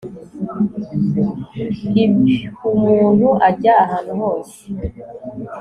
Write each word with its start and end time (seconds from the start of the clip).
ibh 2.03 2.59
umuntu 2.73 3.27
ujya 3.47 3.73
ahantu 3.83 4.13
hose 4.21 4.59